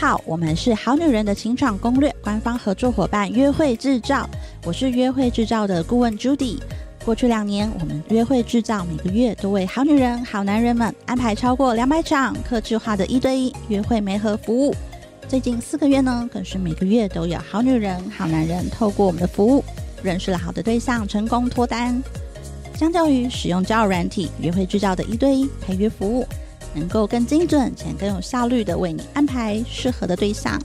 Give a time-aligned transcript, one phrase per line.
[0.00, 4.30] 好，我们是好女人的情场攻略官方合作伙伴约会制造，
[4.64, 6.56] 我是约会制造的顾问 Judy。
[7.04, 14.72] 过去两年，我们约会制造每个月都为好女人、好男人们安排超过两百场客制化的一对一约会媒合服务。
[15.26, 19.64] 最近四个月呢，更是每个月都有好女人、好男人透过我们的服务，
[20.00, 22.00] 认识了好的对象，成功脱单。
[22.76, 26.24] 相较于使用交友软体，约会制造的一对一陪约服务，
[26.74, 30.60] 能够更精准且更有效率地为你安排适合的对象，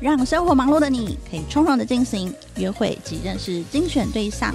[0.00, 4.54] 让生活忙碌的你可以从容地进行约会及认识精选对象。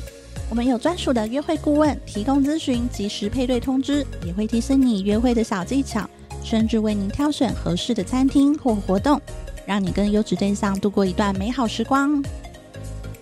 [0.49, 6.07] 我们有专属的约会顾问提供咨询，及时配对通知，也会提醒你约会的小技巧，
[6.43, 9.19] 甚至为您挑选合适的餐厅或活动，
[9.65, 12.23] 让你跟优质对象度过一段美好时光。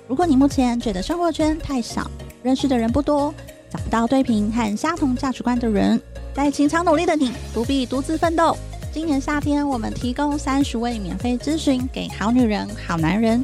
[0.06, 2.12] 如果你目前觉得生活圈太小，
[2.44, 3.34] 认识的人不多，
[3.70, 6.00] 找不到对频和相同价值观的人，
[6.36, 8.58] 在情场努力的你不必独自奋斗。
[8.92, 13.44] 今年夏天，我们提供三十位免费咨询给好女人、好男人。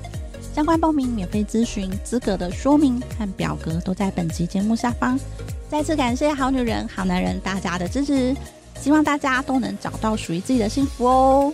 [0.55, 5.19] 相关报名、免费咨询资格的说明和表格都在本集节目下方。
[5.69, 8.35] 再次感谢好女人、好男人大家的支持，
[8.81, 11.53] 希望大家都能找到属于自己的幸福哦。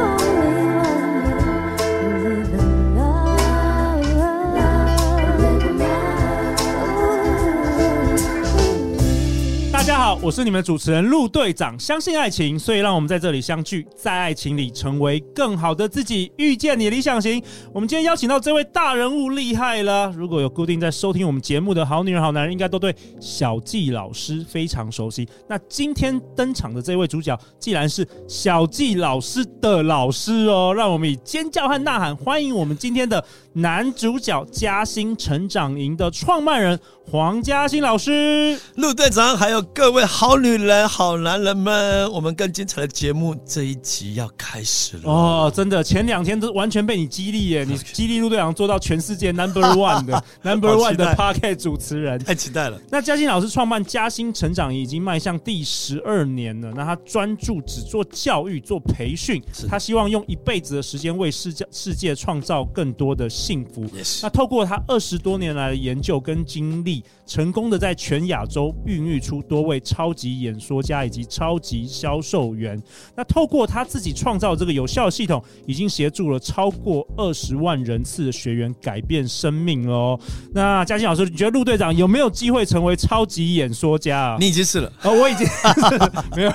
[10.23, 17.41] 我是你们的主持人陆队长，相信爱情，所以让我们在这里相聚，在爱情里成为更好的自己，遇见你理想型。
[17.73, 25.27] 我们今天邀请到这位大人物厉害了，如果有固定在收听我们节目的好女人、好男人，应该都对小纪老师非常熟悉。
[25.49, 36.79] 那今天登场的这位主角，既然是小纪老师的老师哦，让我们以尖叫和呐喊欢迎我们今天的男主角嘉兴成长营的创办人
[37.11, 38.57] 黄嘉欣老师。
[38.75, 40.05] 陆队长，还有各位。
[40.05, 45.51] 好女人，好男人们，我们更精彩的节目这一集要开始了哦！
[45.53, 52.79] 真的，前两天都完全被你激励耶， 你激励陆队长做到全世界 number one 的 number one 的 podcast 主持人，太期待了。
[52.89, 63.85] 那嘉欣老师创办嘉欣成长营已经迈向第十二年了，那他专注只做教育、做培训，他希望用一辈子的时间为世界世界创造更多的幸福。
[64.23, 70.11] 那透过他二十多年来的研究跟经历，成功的在全亚洲孕育出多位超。
[70.13, 72.79] 级演说家以及超级销售员，
[73.15, 80.19] 那透过他自己创造这个有效系统，已经协助了超过二十万人次的学员改变生命哦。
[80.53, 84.37] 那嘉欣老师，你觉得陆队长有没有机会成为超级演说家啊？
[84.39, 85.47] 你已经是了， 哦，我已经
[86.35, 86.53] 没有，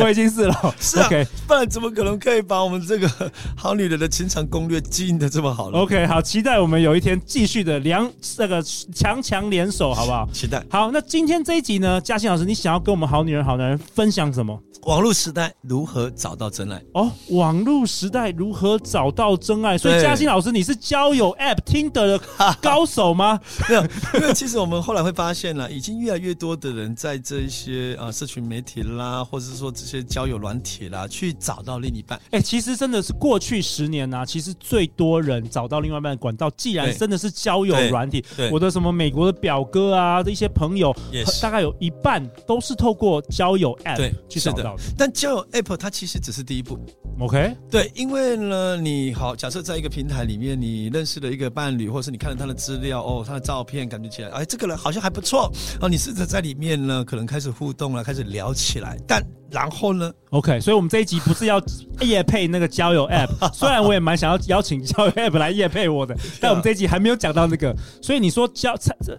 [0.00, 0.54] 我已经是了。
[0.78, 3.10] 是啊，okay，不然怎么可能可以把我们这个
[3.56, 10.28] 好女人的情场攻略经营的这么好了？OK，好，期待我们有一天继续的两那个强强联手，好不好？
[10.32, 10.60] 期待。
[10.68, 12.72] 好，那今天这一集呢，嘉欣老师，你想。
[12.72, 14.58] 要跟我们好女人、好男人分享什么？
[14.84, 16.82] 网络时代如何找到真爱？
[16.94, 19.76] 哦，网络时代如何找到真爱？
[19.76, 22.20] 所以嘉欣老师，你是交友 App Tinder 的
[22.62, 23.38] 高手吗？
[23.68, 23.82] 没有，
[24.14, 32.18] 因为其实我们后来会发现呢，已经越来越多的人在这一些啊社群媒体啦，或者是说这些交友软体啦，去找到另一半。
[32.30, 41.42] 哎、欸，其实真的是过去十年呐、啊，其实最多人找到另外一半的管道，既然真的是交友软体，我的什么美国的表哥啊，这一些朋友，yes.
[41.42, 44.76] 大概有一半都是透过交友 App 去找到。
[44.96, 46.78] 但交友 App 它其实只是第一步
[47.18, 47.56] ，OK？
[47.68, 59.20] 对，因为呢，你好，假设在一个平台里面，你认识了一个伴侣，或是你看了他的资料，哦，他的照片，感觉起来，哎，这个人好像还不错，哦，你试着在里面呢，可能开始互动了，开始聊起来，但
[59.52, 60.58] 然后呢，OK？
[60.60, 61.62] 所以我们这一集不是要
[62.00, 68.74] 夜配那个交友 App，虽然我也蛮想要邀请交友 App 来夜配我的， 但我们这一集还没有讲到那个，所以你说加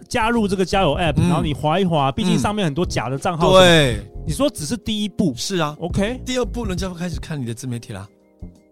[0.08, 4.00] 加入这个交友 App，、嗯、然后你划一划，毕竟上面很多假的账号，对。
[4.26, 6.18] 你说只是第一步，是啊，OK。
[6.24, 8.08] 第二步，人家会开始看你的自媒体啦，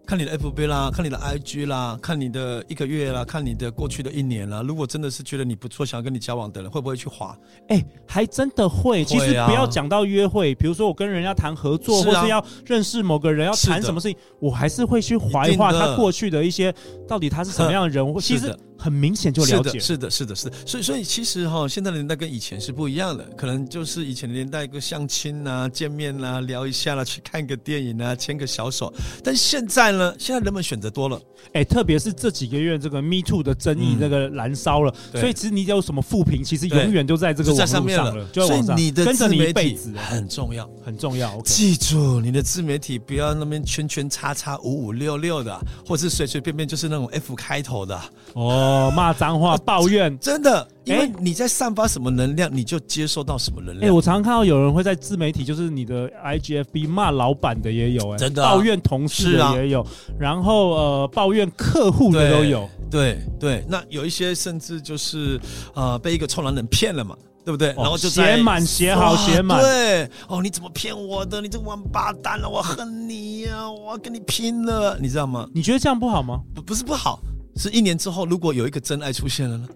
[0.05, 4.61] 看你的 FB 啦，看你的 IG 啦，看你的一个月啦，看你的过去的一年啦。
[4.61, 7.37] 如果真的是觉得你不错，想要跟你交往的人，会不会去划？
[7.69, 9.03] 哎、欸，还真的会。
[9.05, 16.73] 其实不要讲到约会，比如说我跟人家谈合作，或是要认识某个人，要谈什么事情，我还是会去划一划他过去的一些，
[17.07, 18.03] 到底他是什么样的人。
[18.19, 18.53] 其实。
[18.77, 28.93] 很明显就了解，是的，是的，是的，是的，所以，所以其实哈，现在的年代跟以前是不一样的，可能就是以前的年代，一个相亲啊、见面啊、聊一下啦，去看个电影啊、牵个小手。
[29.23, 31.17] 但现在呢，现在人们选择多了，
[31.47, 35.21] 哎、欸，特别是这几个月这个 Me Too 的争议那个燃烧了，对。
[35.21, 39.93] 所以其实你有什么负评，其实永远都在这个在上面了，就在网上所以你的自媒体辈子。
[39.95, 41.37] 很重要，很重要。
[41.37, 47.99] Okay、记住，你的自媒体不要那边圈圈叉叉五五六六的，或是随随便便就是那种 F 开头的。
[48.33, 48.62] 哦，
[48.95, 53.81] 骂脏话、抱怨， 真的，因为你在散发什么能量，你就接受到什么能量。
[53.81, 59.87] 哎、欸，我常常看到有人会在自媒体，就是你的 IGFB 骂老板的也有、欸，哎，真的、啊、抱怨同事的也有，啊、
[60.19, 65.39] 然后呃抱怨客户的都有，对对，那有一些甚至就是
[65.73, 67.15] 呃被一个臭男人骗了嘛。
[67.45, 67.71] 对不对？
[67.71, 69.61] 哦、然后就写满写好写满。
[69.61, 71.41] 对哦，你怎么骗我的？
[71.41, 72.47] 你这个王八蛋了！
[72.47, 73.69] 我恨你呀、啊！
[73.69, 74.97] 我要跟你拼了！
[74.97, 75.45] 你知道吗？
[75.53, 76.39] 你觉得这样不好吗？
[76.55, 77.19] 不，不是不好，
[77.55, 79.67] 是一年之后，如果有一个真爱出现了呢？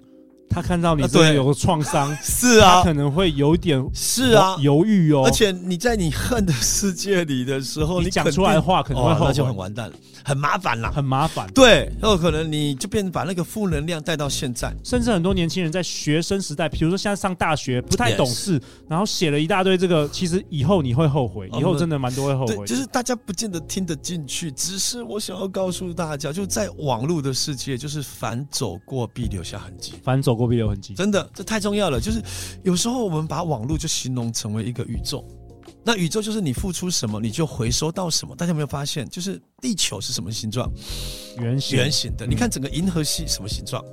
[0.49, 5.23] 他看到你这里有个创伤、啊， 是啊，他可能会有点是啊犹豫哦。
[5.25, 9.95] 而且你在你恨的世界里的时候，你讲出来的话可能会后悔、哦、那就很完蛋了。
[10.23, 11.47] 很麻烦啦，很麻烦。
[11.53, 18.63] 对，有可能你就变成把那个负能量带到现在，甚至很多年轻人在学生时代，比如说现在上大学不太懂事，Yes.
[18.89, 22.57] 然后写了一大堆这个，其实以后你会后悔，以后真的蛮多会后悔。
[22.57, 31.99] 对，就是大家不见得听得进去，只是我想要告诉大家，就在网络的世界，就是凡走过必留下痕迹，凡走过必留痕迹，真的，这太重要了。
[31.99, 32.21] 就是
[32.63, 35.25] 有时候我们把网络就形容成为一个宇宙。
[35.83, 38.35] 那宇宙就是你付出什么，你就回收到什么。
[38.35, 40.69] 大家有没有发现，就是地球是什么形状？
[41.39, 42.27] 圆形，圆形的。
[42.27, 43.83] 你看整个银河系什么形状？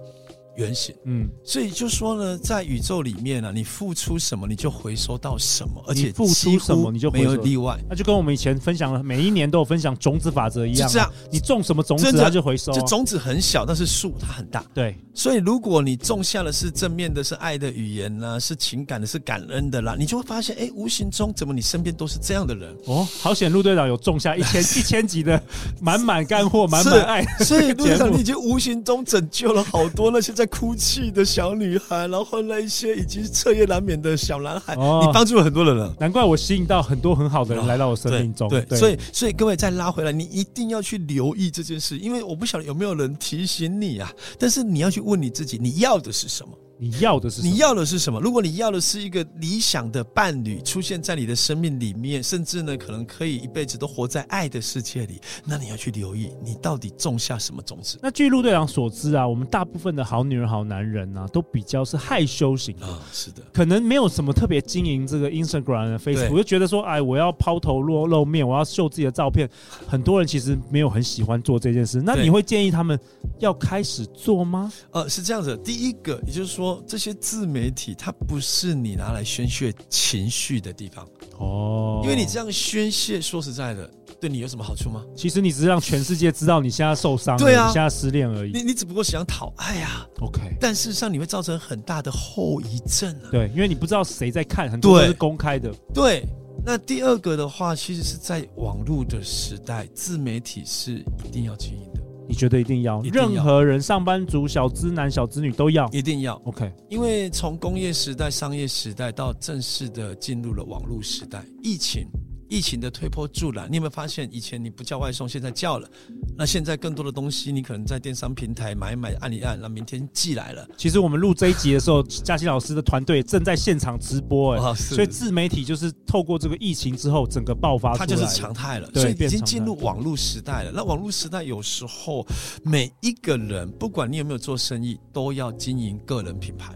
[0.56, 7.78] 圆形，嗯，所以就说呢，在宇宙里面呢、啊，你付出什么，你就回收到什么，而且付出什么，你就没有例外。
[7.88, 12.72] 那就跟我们以前分享了，每一年都有分享种子法则一样，是这样，你种什么种子，它就回收。
[12.72, 14.64] 这种子很小，但是树它很大。
[14.72, 23.06] 对，所以如果你种下的是正面的，是爱的语言呢、啊，是情感的，是感恩的啦，你就会发现，哎，无形中怎么你身边都是这样的人哦。
[23.20, 25.42] 好险，陆队长有种下 一千一千集的
[25.80, 27.24] 满满干货，满满爱。
[27.44, 31.25] 所以 陆队长，你已经无形中拯救了好多那些在哭泣的。
[31.35, 35.93] 小女孩，然后那一些已经彻夜难眠的小男孩，哦、你帮助了很多人了。
[35.99, 38.46] 难怪我吸引到很多很好的人来到我生命中。
[38.46, 44.12] 哦、对，对对，所以所以各位再拉回来，你一定要去留意这件事，因为我不晓得有没有人提醒你啊。
[44.38, 46.56] 但是你要去问你自己，你要的是什么？
[46.79, 47.43] 你要的是？
[47.43, 48.21] 你要的是什么？
[48.21, 57.99] 如果你要的是一个理想的伴侣出现在你的生命里面，甚至呢，可能可以一辈子都活在爱的世界里，那你要去留意，你到底种下什么种子？
[58.03, 69.49] 那据陆队长所知啊，我们大部分的好女人、好男人啊，都比较是害羞型啊，是的，可能没有什么特别经营这个 Instagram、Facebook，我就觉得说，哎，我要抛头露露面，我要秀自己的照片。
[69.87, 72.03] 很多人其实没有很喜欢做这件事。
[72.03, 72.99] 那你会建议他们
[73.38, 74.73] 要开始做吗？
[74.91, 77.15] 呃，是这样子，第一个，也就是说，这些。
[77.25, 83.91] 自媒体它不是你拿来宣泄情绪的地方哦，因为你这样宣泄，说实在的，
[84.21, 85.03] 对你有什么好处吗？
[85.17, 88.53] 其实你只是让全世界知道你现在受伤，对啊，你现在失恋而已。
[88.53, 90.43] 你你只不过想讨爱呀，OK。
[90.61, 93.31] 但事实上你会造成很大的后遗症啊。
[93.31, 95.73] 对，因为你不知道谁在看，很多都是公开的。
[95.94, 96.21] 对。
[96.21, 96.29] 对，
[96.65, 102.00] 那第二个的话，其实是在网络的时代，自媒体是一定要经营的。
[102.34, 103.00] 你觉得一定要？
[103.04, 106.34] 一定要，任何人，上班族、小资男、小资女都要，一定要。
[106.46, 112.08] OK，因为从工业时代、商业时代到正式的进入了网络时代，疫情。
[112.49, 115.88] 疫情的推波助澜，你有没有发现，以前你不叫外送，现在叫了。
[116.37, 120.67] 那现在更多的东西，你可能在电商平台买一买，按一按，那明天寄来了。
[120.76, 128.90] 其实我们录这一集的时候，嘉欣老师的团队正在现场直播，哎，所以自媒体就是透过这个疫情之后，整个爆发出来，它就是常态了。
[128.94, 130.73] 所以已经进入网络时代了。
[130.75, 132.26] 那网络时代有时候，
[132.62, 136.75] 每一个人，不管你有没有做生意，都要经营个人品牌，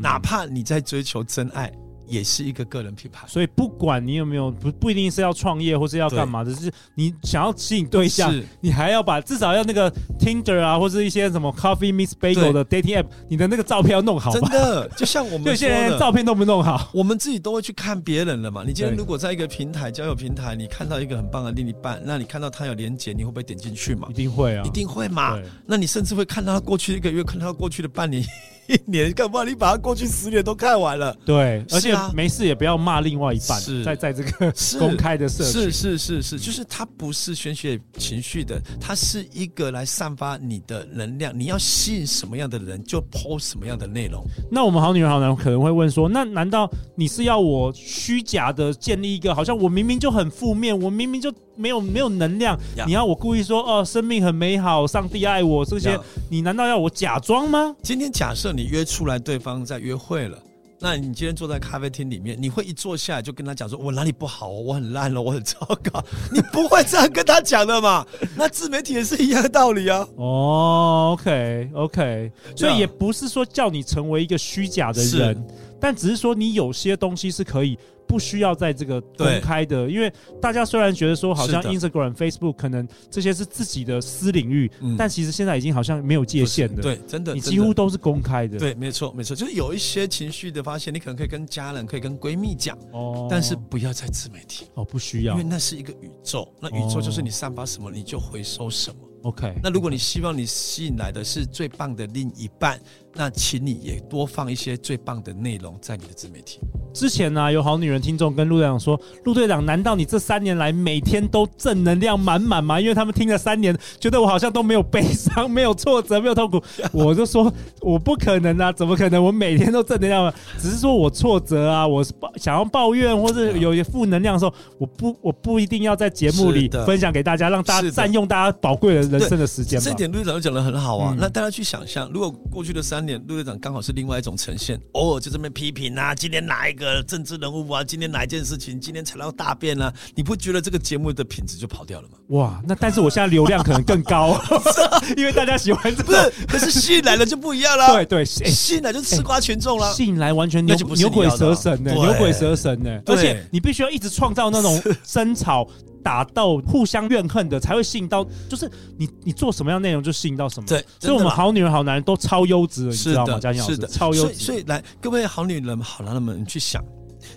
[0.00, 1.72] 哪怕你在追求真爱。
[2.08, 14.32] 也是一个个人品牌，所以不管你有没有不不一定是要创业或是要干嘛的，是你想要吸引对象，你还要把至少要那个 Tinder 啊，或是一些什么 Coffee Miss Bagel 的 dating app，你的那个照片要弄好。
[14.32, 18.64] 真的，就像我们有些人照片都不弄好，我们自己都会去看别人了嘛。
[18.66, 24.08] 你今天如果在一个平台交友平台，你看到一个很棒的另一半，那你看到他有连接，你会不会点进去嘛？
[24.10, 25.38] 一定会啊，一定会嘛。
[25.66, 28.24] 那你甚至会看到他过去一个月，看到他过去的半年。
[28.68, 29.44] 一年干嘛？
[29.44, 31.16] 你把它过去十年都看完了。
[31.24, 33.58] 对，而且没事也不要骂另外一半。
[33.60, 41.32] 是，在在这个公开的社群，是是是是，就是它不是宣泄情绪的，它是一个来散发你的能量。
[41.38, 44.22] 你要吸引什么样的人，就 po 什么样的内容。
[44.50, 55.98] 那我们好女人好男人可能会问说：那难道你是要我虚假的建立一个，好像我明明就很负面，我明明就没有没有能量，你要我故意说哦，生命很美好，上帝爱我这些，
[56.30, 57.74] 你难道要我假装吗？
[57.82, 58.52] 今天假设。
[58.52, 60.38] 你约出来，对方在约会了，
[60.80, 66.02] 那你今天坐在咖啡厅里面，你会一坐下来就跟他讲说：“我哪里不好哦，我很烂了，我很糟糕。
[66.32, 68.06] ”你不会这样跟他讲的嘛？
[68.36, 70.08] 那自媒体也是一样的道理啊。
[70.16, 75.46] 哦，OK OK，所以也不是说叫你成为一个虚假的人，
[75.78, 77.78] 但只是说你有些东西是可以。
[78.08, 80.10] 不需要在这个公开的，因为
[80.40, 86.82] 大家虽然觉得说好像 Instagram、Facebook 可能这些是自己的私领域，但其实现在已经好像没有界限的。
[86.82, 88.58] 对，真的，你几乎都是公开的。
[88.58, 98.96] 对，没错，没错，就是有一些情绪的发现，你可能可以跟家人、可以跟闺蜜讲，哦，但是不要在自媒体哦，不需要，因为那是一个宇宙，那宇宙就是你散发什么，你就回收什么。
[99.22, 102.80] OK，那如果你希望你吸引来的是最棒的另一半，
[103.14, 106.60] 那请你也多放一些最棒的内容在你的自媒体。
[106.92, 116.60] 之前呢、啊，有好女人听众跟陆队长说：“陆队长，难道你这三年来每天都正能量满满吗？”因为他们听了三年，觉得我好像都没有悲伤、没有挫折、没有痛苦。
[116.92, 119.22] 我就说：“我不可能啊，怎么可能？
[119.22, 120.32] 我每天都正能量？
[120.58, 122.04] 只是说我挫折啊，我
[122.36, 129.80] 想要抱怨或者有些负能量的时候，我不，我不一定要在节目里分享给大家，让大家占用大家宝贵的人生的时间。
[129.80, 131.12] 这点陆队长讲的很好啊。
[131.12, 137.02] 嗯、那大家去想象，如果过去的三年，陆队长刚好是另外一种呈现，偶尔就这么批评啊，今天哪一个？
[137.02, 138.80] 政治人物啊，今天哪一件事情？
[138.80, 142.18] 今天踩到大便啊，你不觉得这个节目的品质就跑掉了吗？
[142.28, 144.40] 哇，那但是我现在流量可能更高，
[145.16, 146.08] 因为大家喜欢这个。
[146.08, 147.88] 不是，可是吸引来了就不一样了。
[147.92, 155.66] 对对，吸引来就是吃瓜群众了，吸引来完全牛牛鬼蛇神的，牛鬼蛇神的，而且你必须要一直创造那种 争吵、
[156.02, 158.26] 打斗、互相怨恨的，才会吸引到。
[158.48, 160.66] 就是你你做什么样内容就吸引到什么。
[160.66, 163.38] 对，所以我们好女人、好男人都超优质的，你知道吗？
[163.38, 164.34] 嘉欣老师，超优质。
[164.34, 166.84] 所以来，各位好女人、好男人们，你去想。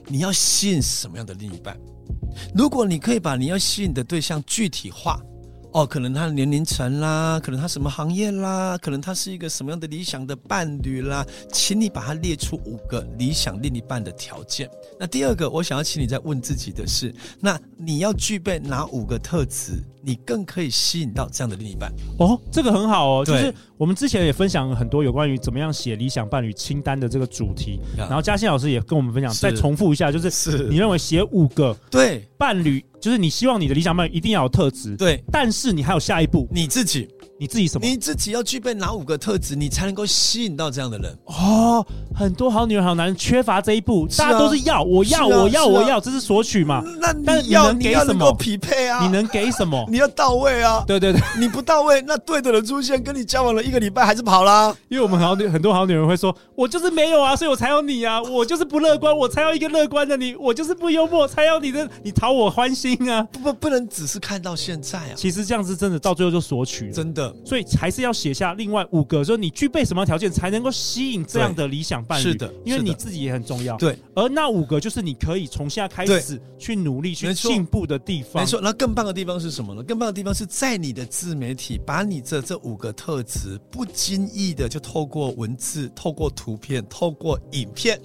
[0.07, 1.75] 你要吸引什么样的另一半？
[2.55, 5.19] 如果你可以把你要吸引的对象具体化，
[5.73, 14.69] 哦，可能他的年龄层啦，可能他什么行业啦，可能他是一个什么样的理想的伴侣啦，请你把它列出五个理想另一半的条件。
[14.99, 19.81] 那第二个，我想要请你再问自己的是，那你要具备哪五个特质？
[20.03, 23.23] 你更可以吸引到这样的另一半哦，这个很好哦。
[23.23, 37.09] 就是我们之前也分享了很多有关于怎么样写理想伴侣清单的这个主题，然后嘉欣老师也跟我们分享，再重复一下，就是你认为写五个对伴侣，就是你希望你的理想伴侣一定要有特质，对，但是你还有下一步，你自己。
[37.41, 37.87] 你自己什么？
[37.87, 41.17] 你自己要具备哪五个特质，你才能够吸引到这样的人？
[41.25, 41.83] 哦，
[42.15, 46.83] 很多好女人、好男人缺乏这一步，大家都是要，我要，我要，我要，这是索取嘛？
[46.99, 49.03] 那你要你要能够匹配啊？
[49.03, 49.83] 你能给什么？
[49.89, 50.83] 你要到位啊？
[50.85, 54.71] 对对对，你不到位，那对的人出现，跟你交往了一个礼拜还是跑啦。
[54.87, 63.23] 因为我们好女很多好女人会说，我就是没有啊，所以我才有你啊，我就是不乐观，我才要一个乐观的你，我就是不幽默，才要你的，你讨我欢心啊！
[63.31, 65.13] 不不，不能只是看到现在啊。
[65.15, 68.11] 其实这样子真的到最后就索取，真的，所以还是要。
[68.21, 72.23] 写下另外五个，说你具备什么条件才能够吸引这样的理想伴侣？
[72.23, 73.75] 是的，因为你自己也很重要。
[73.77, 78.43] 对，而那五个就是你可以从现在开始去努力去进步的地方。
[78.43, 79.81] 没错，那更棒的地方是什么呢？
[79.81, 87.99] 更棒的地方是在你的自媒体，把你这这五个特质不经意的就透过文字、透过图片、透过影片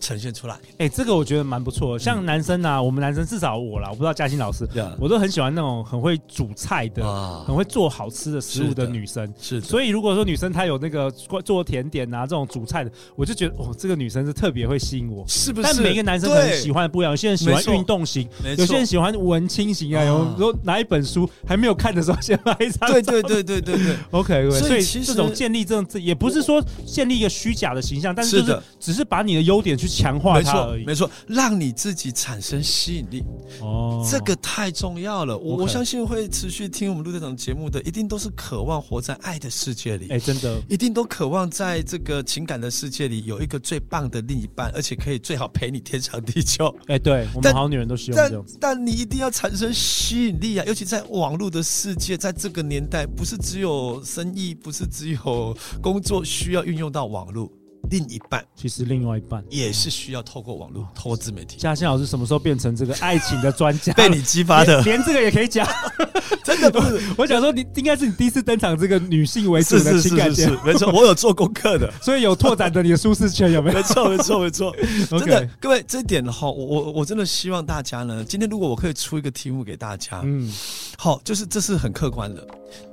[0.00, 0.58] 呈现出来。
[0.78, 1.98] 哎，这个我觉得蛮不错。
[1.98, 4.66] 像男生啊，我们男生至少我啦，我不知道嘉欣老师，
[4.98, 9.32] 我都很喜欢那种很会煮菜的、很会做好吃的食物的女生。
[9.40, 11.10] 是，所以如果说女生她有那个
[11.44, 15.68] 做甜点啊，这种煮菜的，我就觉得哦，这个女生是特别会吸引我，是不是？
[15.68, 20.04] 但每个男生可能喜欢的不一样，有些人喜欢运动型，有些人喜欢文青型啊。
[20.04, 22.90] 有时候拿一本书还没有看的时候，先拍一张。
[22.90, 24.50] 对对对对对对，OK。
[24.50, 30.84] 所以这种建立这种，也不是说建立一个虚假的形象，但是就是只是把你的优点去强化它而已。
[30.84, 33.24] 没错，让你自己产生吸引力。
[33.60, 35.36] 哦，这个太重要了。
[35.36, 46.74] 我我相信会持续听我们陆队长节目的，一定都是渴望活在爱的世界里，哎，真的，一定都渴望在这个情感的世界里有一个最棒的另一半，而且可以最好陪你天长地久。
[46.86, 48.56] 哎，对，我们好女人都希望这样子。
[48.58, 57.52] 但你一定要产生吸引力啊，尤其在网络的世界，在这个年代，不是只有生意，不是只有工作需要运用到网络。
[57.90, 61.56] 另一半，其实另外一半也是需要透过网络、透过自媒体。
[61.58, 63.92] 嘉欣老师什么时候变成这个爱情的专家？
[63.98, 65.66] 被你激发的连，连这个也可以讲，
[66.44, 67.00] 真的不是？
[67.16, 73.76] 我想说，你应该是你第一次登场这个女性为主的情感节目，没错，我有做功课的， 所以有拓展的你的舒适圈，有没有？
[73.76, 74.74] 没错，没错，没错。
[75.18, 80.52] 真的，各位，这一点的话，我我我真的希望大家呢，今天如果我可以出一个题目给大家，嗯，
[80.96, 82.46] 好，就是这是很客观的，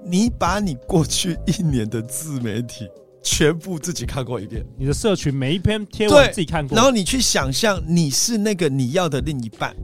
[0.06, 2.88] 你把你过去一年的自媒体。
[3.26, 9.76] 全部自己看过一遍，你的社群每一篇贴文自己看过，然后你去想象你是那个你要的另一半，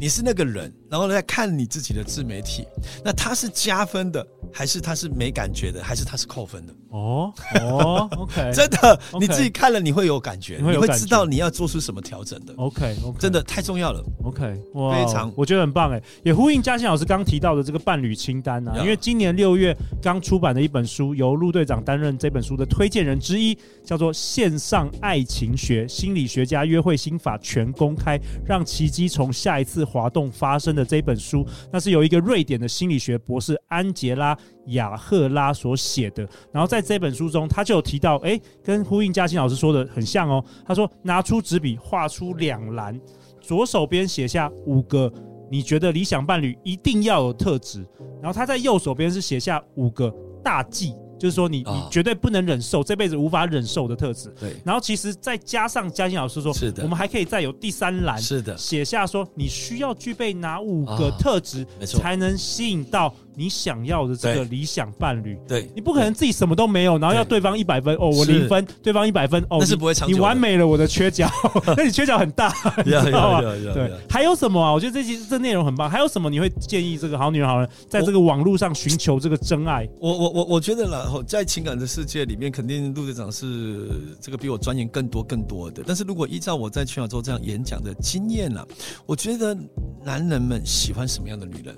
[0.00, 2.66] 你是那个人，然后再看你自己的自媒体，
[3.04, 6.72] 那他是加分的，还是他是没感觉的，还是他是扣分的？
[6.88, 7.30] 哦
[7.60, 12.54] 哦，OK， 真的，你自己看了你会有感觉，你会，知道你要做出什么调整的。
[12.56, 14.02] OK，真的太重要了。
[14.24, 14.40] OK，
[14.72, 36.22] 非常，我觉得很棒哎，也呼应嘉欣老师刚提到的这个伴侣清单啊，因为今年六月刚出版的一本书，由陆队长担任这本书的推荐人之一，叫做《线上爱情学：心理学家约会心法全公开，让奇迹从下一次滑动发生的这本书，那是由一个瑞典的心理学博士安杰拉亚赫拉所写的。
[36.52, 40.44] 然后在这本书中，他就有提到，哎，跟呼应嘉欣老师说的很像哦。
[40.64, 42.98] 他说，拿出纸笔，画出两栏，
[43.40, 45.12] 左手边写下五个
[45.50, 47.84] 你觉得理想伴侣一定要有特质，
[48.22, 50.94] 然后他在右手边是写下五个大忌。
[51.20, 54.34] 就是说你，你你绝对不能忍受、哦、这辈子无法忍受的特质。
[54.40, 63.14] 对，然后其实再加上嘉欣老师说，是的，我们还可以再有第三栏，是的，写下说你需要具备哪五个特质，才能吸引到。
[63.36, 70.14] 你想要的这个理想伴侣，对，你不可能自己什么都没有，然后要对方一百分哦，我零分，对方一百分哦，那是不会长久。
[70.14, 71.28] 你完美了我的缺角，
[71.76, 72.52] 那你缺角很大，
[72.84, 73.40] 你知道吗？
[73.40, 74.72] 对，还有什么啊？
[74.72, 75.88] 我觉得这期这内容很棒。
[75.88, 79.88] 还有什么你会建议这个好女人好人在这个网络上寻求这个真爱？
[80.00, 83.88] 我我我我觉得了，在情感的世界里面，肯定陆队长是
[84.20, 85.82] 这个比我钻研更多更多的。
[85.86, 88.64] 但是如果依照我在全亚洲这样演讲的经验呢，
[89.06, 89.56] 我觉得
[90.04, 91.74] 男人们喜欢什么样的女人？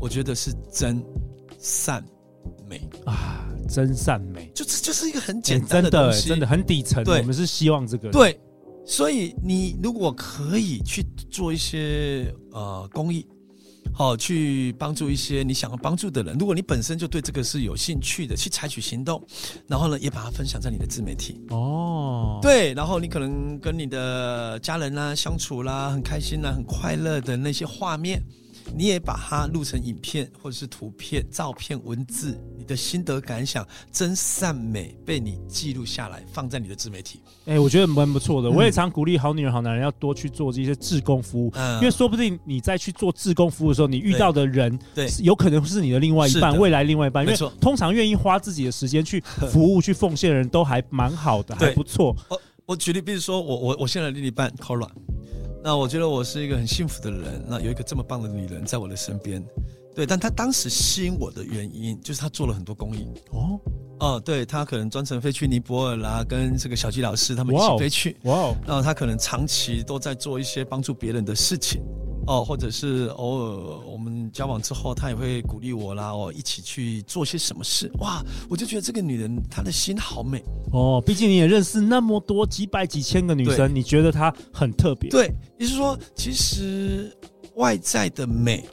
[0.00, 1.04] 我觉得是真
[1.58, 2.02] 善
[2.68, 7.04] 美啊，真善美，就这就是一个很简单的东西，真的，真的很底层。
[7.04, 8.10] 对，我们是希望这个。
[8.10, 8.40] 对，
[8.86, 13.26] 所以你如果可以去做一些呃公益，
[13.92, 16.36] 好去帮助一些你想要帮助的人。
[16.38, 19.22] 如果你本身就对这个是有兴趣的，去采取行动，
[19.66, 21.44] 然后呢，也把它分享在你的自媒体。
[21.50, 28.22] 哦，对，然后你可能跟你的家人啦相处啦，很开心啦，很快乐的那些画面。
[28.76, 37.20] 你也把它录成影片，或者是图片、照片、文字，你的心得感想真善美被你记录下来，放在你的自媒体。
[37.46, 38.50] 哎、欸，我觉得蛮不错的。
[38.50, 47.24] 我也常鼓励好女人、好男人要多去做这些志工服务，嗯、因为说不定你在去做志工服务的时候，你遇到的人，对，有可能是你的另外一半，未来另外一半。
[47.24, 52.16] 因为通常愿意花自己的时间去服务、去奉献的人都还蛮好的，还不错。
[52.28, 54.88] 我我举例，比如说我我我现在的另一半 Cora
[55.62, 59.44] 那我觉得我是一个很幸福的人，那有一个这么棒的女人在我的身边，
[59.94, 63.60] 对，但她当时吸引我的原因就是她做了很多公益哦？
[64.00, 71.82] 哦，对，她可能专程飞去尼泊尔啦，跟这个小吉老师他们一起飞去，哇哦，然后她可能长期都在做一些帮助别人的事情。
[72.26, 77.90] 哦，或者是偶尔我们交往之后，他也会鼓励我啦，哦，一起去做些什么事。
[77.98, 81.02] 哇，我就觉得这个女人她的心好美哦。
[81.04, 85.10] 毕竟你也认识那么多几百几千个女生，你觉得她很特别？
[85.10, 87.16] 对，也就是说，其实
[87.54, 88.64] 外在的美，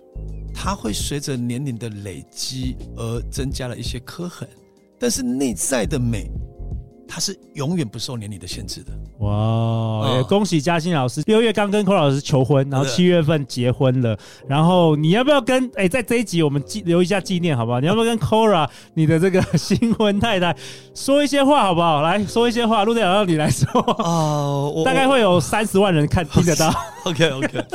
[0.54, 4.48] 它会随着年龄的累积而增加了一些刻痕，
[5.00, 6.30] 但是内在的美。
[7.08, 8.92] 他是永远不受年龄的限制的。
[9.20, 9.32] 哇！
[9.98, 14.18] 哦、恭喜嘉欣老师，六月刚跟寇老师求婚，然后七月份结婚了。
[14.48, 17.80] 然后你要不要跟哎、欸，在这一集我们记留一下纪念，好不好？
[17.80, 20.56] 你要不要跟 Cora 你的这个 新婚太太
[20.94, 22.02] 说一些话，好不好？
[22.02, 23.68] 来说一些话，陆队长让你来说
[23.98, 24.72] 哦。
[24.76, 26.72] 我大概会有三十万人看听得到。
[27.06, 27.66] OK OK。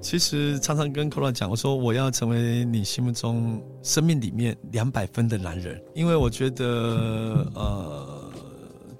[0.00, 6.64] 其实常常跟 Cora 讲，我说我要成为你心目中生命里面两百分的男人，因为我觉得
[7.54, 8.23] 呃。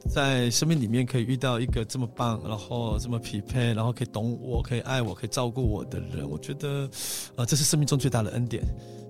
[0.09, 6.89] 在生命里面可以遇到一个这么棒，然后这么匹配，然后可以懂我、可以爱我、可以照顾我的人，我觉得，
[7.37, 8.63] 呃，这是生命中最大的恩典。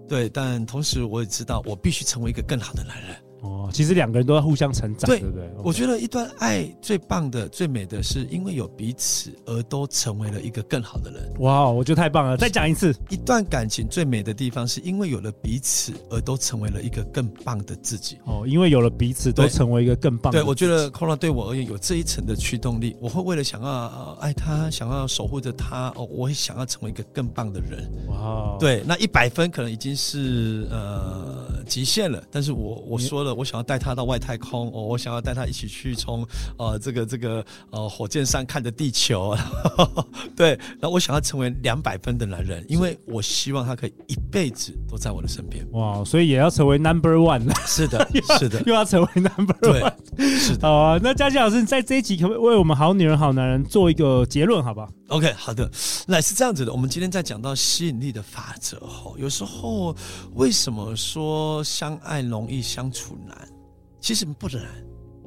[0.08, 3.16] 对，但同时我也知道，我必须成为一个更好的男人。
[3.44, 5.48] 哦，其实两个人都要互相成长，对，对不对？
[5.62, 11.30] 我觉得一段爱最棒的、最美的是，因为有彼此而都成为了一个更好的人。
[11.40, 12.36] 哇，我觉得太棒了！
[12.36, 18.18] 再讲一次，一段感情最美的地方，是因为有了彼此而都成为了一个更棒的自己。
[18.24, 20.40] 哦，因为有了彼此，都成为一个更棒的。
[20.40, 27.90] 对，我觉得 Cora 对我而言有这一层的驱动力，我会为了想要爱他，想要守护着他，哦，我会想要成为一个更棒的人。
[28.08, 34.18] 哇，对，那一百分可能已经是呃极限了，但是我我说了，我想要带他到外。
[34.24, 39.36] 太空，哦我想要带他一起去从呃这个这个呃火箭上看着地球，
[39.76, 40.50] 呵 呵对，
[40.80, 45.62] 然后我想要成为两百分的男人，因为我希望他可以一辈子都在我的身边。
[45.72, 47.54] 哇，所以也要成为 Number One。
[47.66, 49.92] 是的， 是的，又要成为 Number One。
[50.38, 50.66] 是的。
[50.66, 54.64] 好啊，那佳琪老师在这一集可不可以为我们好女人好男人做一个结论？
[54.64, 55.70] 好吧？OK，好的。
[56.06, 59.94] 那是这样子的，我们今天在讲到吸引力的法则后，有时候
[60.32, 63.48] 为什么说说相爱容易相处难？
[64.00, 64.66] 其实不难，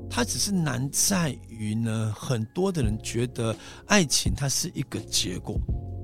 [0.09, 5.57] 它只是难在于呢，很多的人觉得爱情它是一个结果，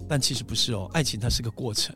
[0.07, 1.93] 但其实不是哦，爱情它是个过程，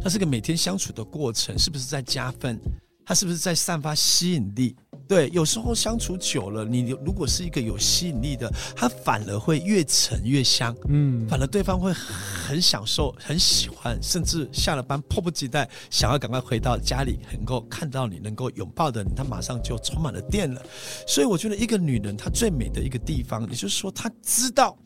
[0.00, 2.56] 它是个每天相处的过程，是不是在加分？
[3.04, 4.76] 它是不是在散发吸引力？
[5.08, 10.74] 对，有时候相处久了，你如果是一个有吸引力的，他反而会越沉越香。
[10.88, 20.60] 嗯，反而对方会很享受、很喜欢，甚至下了班迫不及待想要赶快回到家里，能够看到你，能够拥抱的你，他马上就充满了电了。
[21.06, 24.76] 所以我觉得一个女人她最美的一个地方，也就是说她知道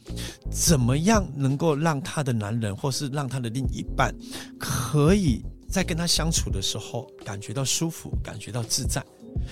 [0.51, 4.15] 怎么样能够让她的男人，或是让她的另一半，
[4.59, 9.03] 可以在跟她相处的时候感觉到舒服，感觉到自在。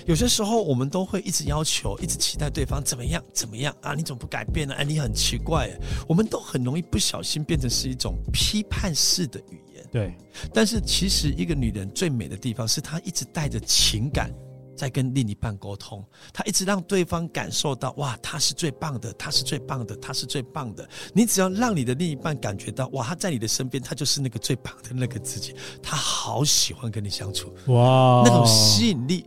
[0.07, 3.95] 有些时候，我们都会一直要求，一直期待对方怎么样怎么样啊？
[3.95, 4.75] 你怎么不改变呢？
[4.75, 5.71] 哎，你很奇怪。
[6.07, 9.85] 我们都很容易不小心变成是一种批判式的语言。
[9.91, 10.15] 对，
[10.53, 14.31] 但是其实一个女人最美的地方是她一直带着情感
[14.77, 20.89] 在跟另一半沟通，她一直让对方感受到哇，她是最棒的，她是最棒的，她是最棒的。
[21.15, 27.53] 你只要让你的另一半感觉到哇，他在你的身边，他就是那个最棒的那个自己，他好喜欢跟你相处。
[27.69, 29.25] 哇，那种吸引力。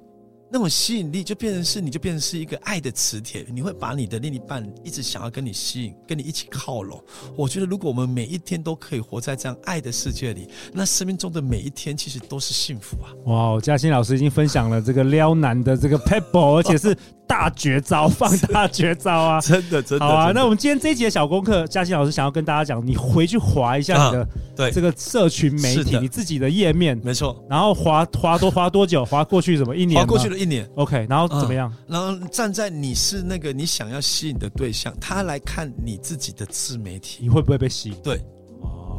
[0.53, 7.01] 那么吸引力就变成是，你就变成是一个爱的磁铁，你会把你的另一半一直想要跟你吸引，跟你一起靠拢。
[7.37, 13.07] 我觉得，如果我们每一天都可以活在这样爱的世界里，那生命中的每一天其实都是幸福啊！
[13.27, 16.97] 哇，嘉欣老师已经分享了这个撩男的这个 pebble，，而且是。
[17.31, 19.39] 大绝招，放大绝招啊！
[19.41, 20.05] 真的，真的。
[20.05, 27.41] 好啊，那我们今天这一集的小功课，嘉欣老师想要跟大家讲，你回去划一下你的对这个社群媒体，你自己的页面，没错。
[27.49, 29.05] 然后划划多划多久？
[29.05, 29.97] 划过去什么一年？
[29.97, 30.69] 划过去了一年。
[30.75, 31.73] OK，然后怎么样？
[31.87, 37.95] 嗯，然后站在你是那个你想要吸引的对象，他来看你自己的自媒体，你会不会被吸引？
[38.03, 38.21] 对。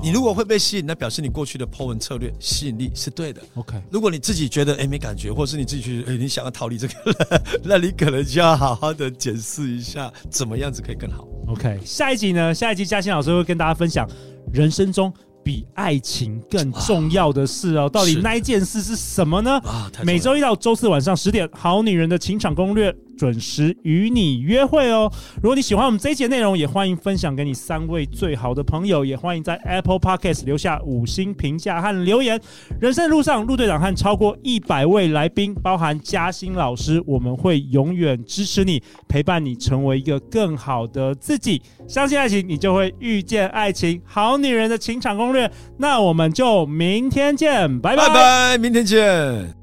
[0.03, 3.41] 你如果会被吸引，那表示你过去的 po 文策略吸引力是对的。
[3.55, 11.27] OK，如果你自己觉得哎没感觉，或是你自己觉得哎你想要逃离这个，那你可能就要好好的检视一下，怎么样子可以更好。
[11.47, 12.53] OK，下一集呢？
[12.53, 14.09] 下一集嘉欣老师会跟大家分享
[14.53, 15.13] 人生中
[15.45, 19.53] 比爱情更重要的事哦，到底那一件事是什么呢？
[19.61, 22.93] 啊，每周一到周四晚上十点，《好女人的情场攻略》。
[23.17, 25.11] 准时与你约会哦！
[25.43, 32.41] 如果你喜欢我们这一节内容，也欢迎分享给你三位最好的朋友，也欢迎在 Apple Podcast 留下五星评价和留言。
[32.81, 41.63] 人生路上，陆队长和超过一百位来宾，包含嘉欣老师，我们会永远支持你，陪伴你成为一个更好的自己。
[41.87, 44.01] 相信爱情，你就会遇见爱情。
[44.05, 49.62] 好女人的情场攻略，那我们就明天见，拜拜，明天见。